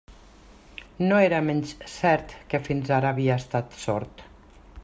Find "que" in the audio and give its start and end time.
2.55-2.63